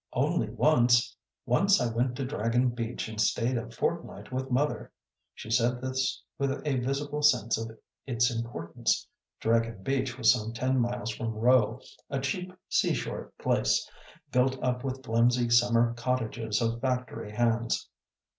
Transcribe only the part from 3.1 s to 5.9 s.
stayed a fortnight with mother." She said